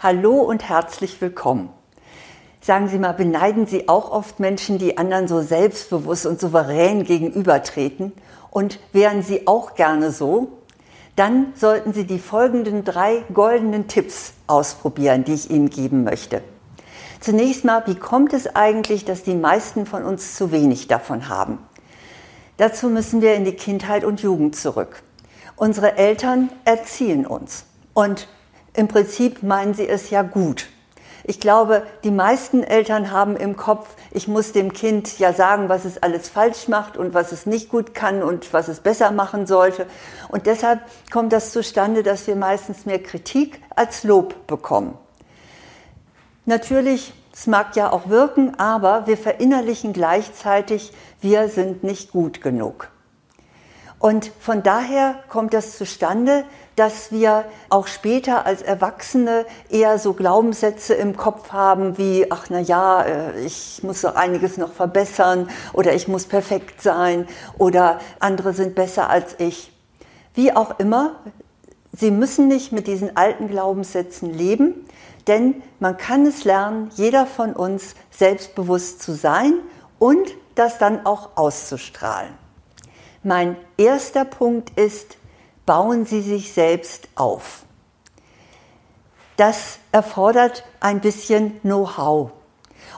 [0.00, 1.70] Hallo und herzlich willkommen.
[2.60, 8.12] Sagen Sie mal, beneiden Sie auch oft Menschen, die anderen so selbstbewusst und souverän gegenübertreten?
[8.52, 10.52] Und wären Sie auch gerne so?
[11.16, 16.42] Dann sollten Sie die folgenden drei goldenen Tipps ausprobieren, die ich Ihnen geben möchte.
[17.18, 21.58] Zunächst mal, wie kommt es eigentlich, dass die meisten von uns zu wenig davon haben?
[22.56, 25.02] Dazu müssen wir in die Kindheit und Jugend zurück.
[25.56, 27.64] Unsere Eltern erziehen uns.
[27.94, 28.28] Und
[28.78, 30.68] im Prinzip meinen sie es ja gut.
[31.24, 35.84] Ich glaube, die meisten Eltern haben im Kopf, ich muss dem Kind ja sagen, was
[35.84, 39.48] es alles falsch macht und was es nicht gut kann und was es besser machen
[39.48, 39.86] sollte.
[40.28, 44.96] Und deshalb kommt das zustande, dass wir meistens mehr Kritik als Lob bekommen.
[46.46, 52.90] Natürlich, es mag ja auch wirken, aber wir verinnerlichen gleichzeitig, wir sind nicht gut genug.
[53.98, 56.44] Und von daher kommt das zustande,
[56.76, 62.60] dass wir auch später als Erwachsene eher so Glaubenssätze im Kopf haben wie, ach na
[62.60, 67.26] ja, äh, ich muss doch einiges noch verbessern oder ich muss perfekt sein
[67.58, 69.72] oder andere sind besser als ich.
[70.34, 71.16] Wie auch immer,
[71.92, 74.86] Sie müssen nicht mit diesen alten Glaubenssätzen leben,
[75.26, 79.54] denn man kann es lernen, jeder von uns selbstbewusst zu sein
[79.98, 82.47] und das dann auch auszustrahlen.
[83.22, 85.16] Mein erster Punkt ist,
[85.66, 87.64] bauen Sie sich selbst auf.
[89.36, 92.30] Das erfordert ein bisschen Know-how.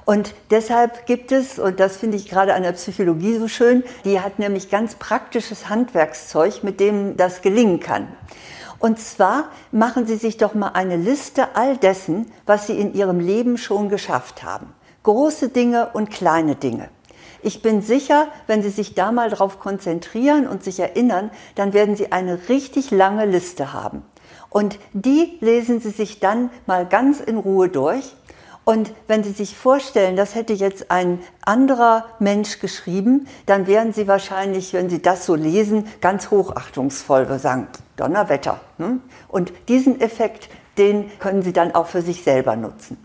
[0.04, 4.20] Und deshalb gibt es, und das finde ich gerade an der Psychologie so schön, die
[4.20, 8.08] hat nämlich ganz praktisches Handwerkszeug, mit dem das gelingen kann.
[8.78, 13.20] Und zwar machen Sie sich doch mal eine Liste all dessen, was Sie in Ihrem
[13.20, 14.74] Leben schon geschafft haben.
[15.02, 16.88] Große Dinge und kleine Dinge.
[17.42, 21.96] Ich bin sicher, wenn Sie sich da mal drauf konzentrieren und sich erinnern, dann werden
[21.96, 24.02] Sie eine richtig lange Liste haben.
[24.50, 28.14] Und die lesen Sie sich dann mal ganz in Ruhe durch.
[28.64, 34.06] Und wenn Sie sich vorstellen, das hätte jetzt ein anderer Mensch geschrieben, dann wären Sie
[34.06, 38.60] wahrscheinlich, wenn Sie das so lesen, ganz hochachtungsvoll und sagen, Donnerwetter.
[38.78, 39.00] Hm?
[39.28, 42.98] Und diesen Effekt, den können Sie dann auch für sich selber nutzen.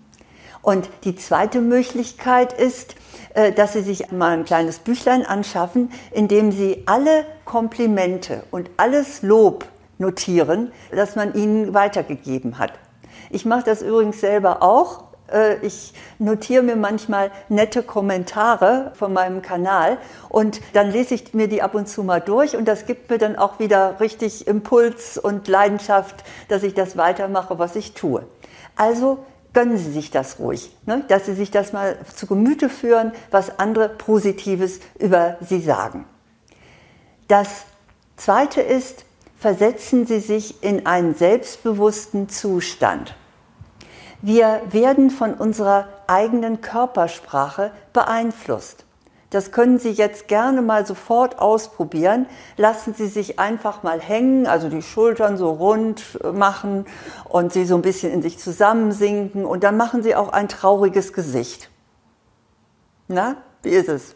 [0.65, 2.95] Und die zweite Möglichkeit ist,
[3.35, 8.71] äh, dass Sie sich mal ein kleines Büchlein anschaffen, in dem Sie alle Komplimente und
[8.75, 9.65] alles Lob
[9.99, 12.73] notieren, das man Ihnen weitergegeben hat.
[13.29, 15.03] Ich mache das übrigens selber auch.
[15.31, 19.99] Äh, ich notiere mir manchmal nette Kommentare von meinem Kanal
[20.29, 23.19] und dann lese ich mir die ab und zu mal durch und das gibt mir
[23.19, 28.23] dann auch wieder richtig Impuls und Leidenschaft, dass ich das weitermache, was ich tue.
[28.75, 29.19] Also
[29.55, 31.03] gönnen Sie sich das ruhig, ne?
[31.07, 36.05] dass Sie sich das mal zu Gemüte führen, was andere Positives über Sie sagen.
[37.27, 37.65] Das
[38.17, 39.05] Zweite ist,
[39.39, 43.15] versetzen Sie sich in einen selbstbewussten Zustand.
[44.21, 48.85] Wir werden von unserer eigenen Körpersprache beeinflusst.
[49.31, 52.27] Das können Sie jetzt gerne mal sofort ausprobieren.
[52.57, 56.85] Lassen Sie sich einfach mal hängen, also die Schultern so rund machen
[57.27, 61.11] und sie so ein bisschen in sich zusammensinken und dann machen Sie auch ein trauriges
[61.11, 61.69] Gesicht.
[63.07, 64.15] Na, wie ist es?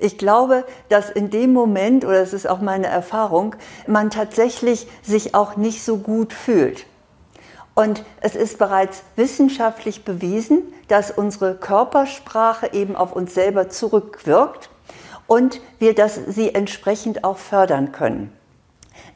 [0.00, 3.54] Ich glaube, dass in dem Moment, oder das ist auch meine Erfahrung,
[3.86, 6.86] man tatsächlich sich auch nicht so gut fühlt.
[7.78, 14.68] Und es ist bereits wissenschaftlich bewiesen, dass unsere Körpersprache eben auf uns selber zurückwirkt
[15.28, 18.32] und wir das sie entsprechend auch fördern können.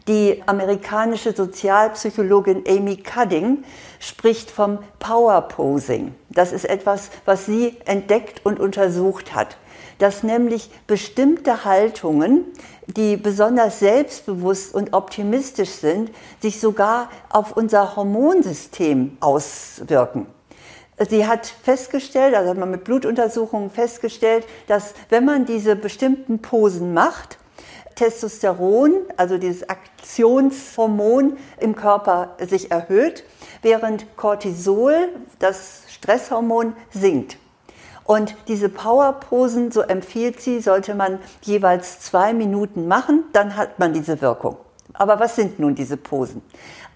[0.07, 3.65] Die amerikanische Sozialpsychologin Amy Cudding
[3.99, 6.15] spricht vom Power Posing.
[6.31, 9.57] Das ist etwas, was sie entdeckt und untersucht hat
[10.03, 12.45] dass nämlich bestimmte Haltungen,
[12.89, 20.27] die besonders selbstbewusst und optimistisch sind, sich sogar auf unser Hormonsystem auswirken.
[21.09, 26.93] Sie hat festgestellt, also hat man mit Blutuntersuchungen festgestellt, dass wenn man diese bestimmten Posen
[26.95, 27.39] macht,
[27.95, 33.23] Testosteron, also dieses Aktionshormon im Körper sich erhöht,
[33.63, 37.37] während Cortisol, das Stresshormon, sinkt.
[38.05, 43.93] Und diese Powerposen, so empfiehlt sie, sollte man jeweils zwei Minuten machen, dann hat man
[43.93, 44.57] diese Wirkung.
[44.95, 46.43] Aber was sind nun diese Posen?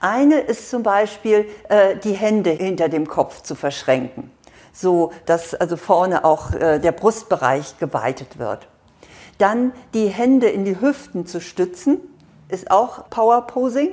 [0.01, 4.31] Eine ist zum Beispiel, äh, die Hände hinter dem Kopf zu verschränken,
[4.73, 8.69] so dass also vorne auch äh, der Brustbereich geweitet wird.
[9.39, 12.01] Dann die Hände in die Hüften zu stützen,
[12.49, 13.91] ist auch Powerposing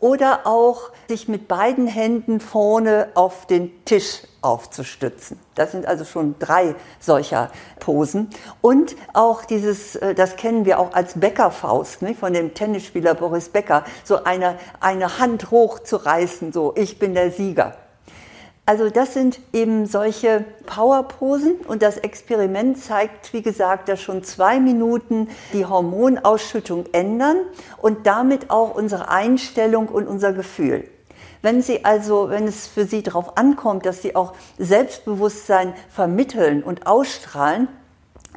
[0.00, 5.38] oder auch sich mit beiden Händen vorne auf den Tisch aufzustützen.
[5.54, 8.30] Das sind also schon drei solcher Posen.
[8.60, 13.50] Und auch dieses, äh, das kennen wir auch als Bäckerfaust ne, von dem Tennisspieler Boris
[13.50, 17.76] Becker, so eine, eine Hand hoch zu reißen, so ich bin der Sieger.
[18.70, 24.60] Also das sind eben solche Powerposen und das Experiment zeigt, wie gesagt, dass schon zwei
[24.60, 27.38] Minuten die Hormonausschüttung ändern
[27.78, 30.84] und damit auch unsere Einstellung und unser Gefühl.
[31.42, 36.86] Wenn Sie also, wenn es für Sie darauf ankommt, dass Sie auch Selbstbewusstsein vermitteln und
[36.86, 37.66] ausstrahlen,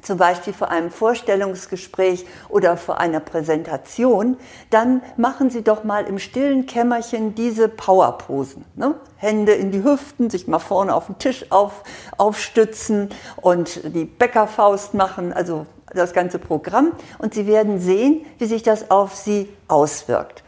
[0.03, 4.37] zum Beispiel vor einem Vorstellungsgespräch oder vor einer Präsentation,
[4.69, 8.65] dann machen Sie doch mal im stillen Kämmerchen diese Powerposen.
[8.75, 8.95] Ne?
[9.17, 11.83] Hände in die Hüften, sich mal vorne auf den Tisch auf,
[12.17, 16.91] aufstützen und die Bäckerfaust machen, also das ganze Programm.
[17.19, 20.43] Und Sie werden sehen, wie sich das auf Sie auswirkt.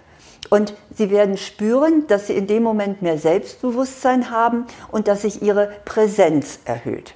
[0.49, 5.41] Und Sie werden spüren, dass Sie in dem Moment mehr Selbstbewusstsein haben und dass sich
[5.41, 7.15] Ihre Präsenz erhöht.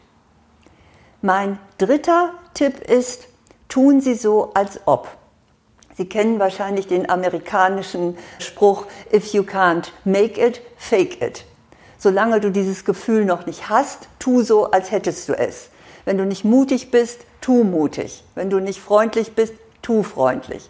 [1.22, 3.28] Mein dritter Tipp ist,
[3.68, 5.10] tun Sie so, als ob.
[5.98, 11.44] Sie kennen wahrscheinlich den amerikanischen Spruch, if you can't make it, fake it.
[11.98, 15.72] Solange du dieses Gefühl noch nicht hast, tu so, als hättest du es.
[16.06, 18.24] Wenn du nicht mutig bist, tu mutig.
[18.36, 20.70] Wenn du nicht freundlich bist, tu freundlich.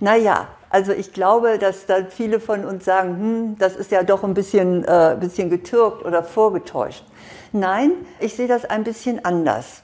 [0.00, 4.24] Naja, also ich glaube, dass da viele von uns sagen, hm, das ist ja doch
[4.24, 7.04] ein bisschen, äh, bisschen getürkt oder vorgetäuscht.
[7.52, 9.82] Nein, ich sehe das ein bisschen anders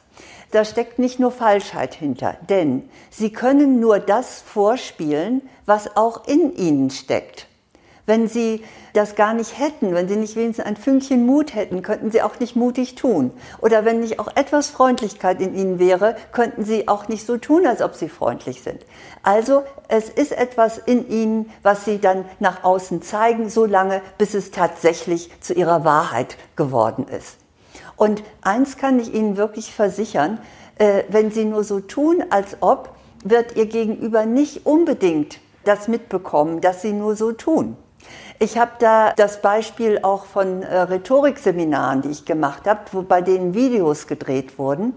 [0.51, 6.55] da steckt nicht nur Falschheit hinter, denn sie können nur das vorspielen, was auch in
[6.57, 7.47] ihnen steckt.
[8.07, 8.63] Wenn sie
[8.95, 12.39] das gar nicht hätten, wenn sie nicht wenigstens ein Fünkchen Mut hätten, könnten sie auch
[12.39, 13.33] nicht mutig tun.
[13.61, 17.67] Oder wenn nicht auch etwas Freundlichkeit in ihnen wäre, könnten sie auch nicht so tun,
[17.67, 18.87] als ob sie freundlich sind.
[19.25, 24.35] Also es ist etwas in ihnen, was sie dann nach außen zeigen, so lange, bis
[24.35, 27.39] es tatsächlich zu ihrer Wahrheit geworden ist.
[27.97, 30.39] Und eins kann ich Ihnen wirklich versichern,
[30.79, 32.95] äh, wenn Sie nur so tun, als ob,
[33.25, 37.77] wird Ihr Gegenüber nicht unbedingt das mitbekommen, dass Sie nur so tun.
[38.39, 43.23] Ich habe da das Beispiel auch von äh, Rhetorikseminaren, die ich gemacht habe, wo bei
[43.23, 44.95] denen Videos gedreht wurden.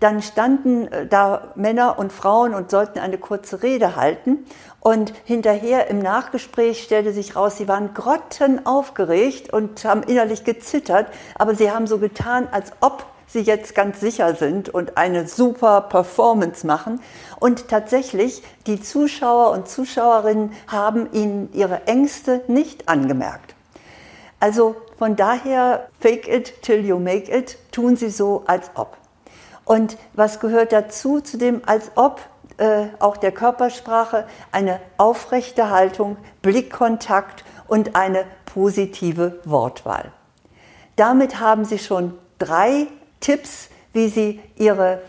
[0.00, 4.46] Dann standen äh, da Männer und Frauen und sollten eine kurze Rede halten.
[4.80, 11.54] Und hinterher im Nachgespräch stellte sich raus, sie waren grottenaufgeregt und haben innerlich gezittert, aber
[11.54, 16.66] sie haben so getan, als ob sie jetzt ganz sicher sind und eine super Performance
[16.66, 17.00] machen.
[17.40, 23.54] Und tatsächlich, die Zuschauer und Zuschauerinnen haben ihnen ihre Ängste nicht angemerkt.
[24.38, 28.96] Also von daher, fake it till you make it, tun sie so, als ob.
[29.66, 32.20] Und was gehört dazu, zu dem als ob?
[32.56, 40.10] Äh, auch der Körpersprache eine aufrechte Haltung, Blickkontakt und eine positive Wortwahl.
[40.94, 42.86] Damit haben Sie schon drei
[43.20, 45.02] Tipps, wie Sie Ihre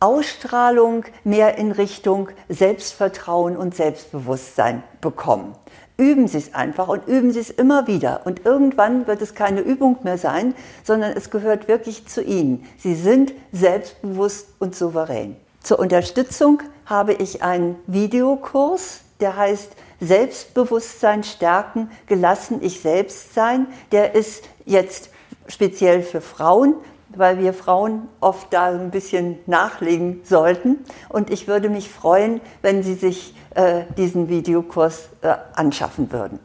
[0.00, 5.54] Ausstrahlung mehr in Richtung Selbstvertrauen und Selbstbewusstsein bekommen.
[5.96, 8.22] Üben Sie es einfach und üben Sie es immer wieder.
[8.24, 12.64] Und irgendwann wird es keine Übung mehr sein, sondern es gehört wirklich zu Ihnen.
[12.78, 15.36] Sie sind selbstbewusst und souverän.
[15.62, 23.68] Zur Unterstützung habe ich einen Videokurs, der heißt Selbstbewusstsein stärken, gelassen ich selbst sein.
[23.92, 25.10] Der ist jetzt
[25.46, 26.74] speziell für Frauen,
[27.16, 30.84] weil wir Frauen oft da ein bisschen nachlegen sollten.
[31.08, 36.38] Und ich würde mich freuen, wenn Sie sich äh, diesen Videokurs äh, anschaffen würden.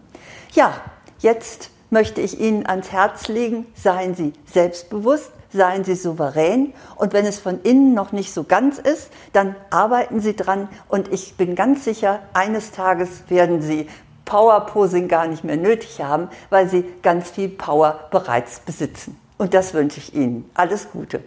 [0.52, 0.74] Ja,
[1.20, 7.26] jetzt möchte ich Ihnen ans Herz legen, seien Sie selbstbewusst, seien Sie souverän und wenn
[7.26, 11.56] es von innen noch nicht so ganz ist, dann arbeiten Sie dran und ich bin
[11.56, 13.88] ganz sicher, eines Tages werden Sie
[14.26, 19.20] Powerposing gar nicht mehr nötig haben, weil Sie ganz viel Power bereits besitzen.
[19.40, 20.50] Und das wünsche ich Ihnen.
[20.54, 21.24] Alles Gute.